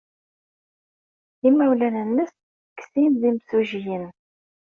Imawlan-nnes 1.47 2.31
deg 2.67 2.79
sin 2.91 3.13
d 3.21 3.21
imsujjiyen. 3.29 4.05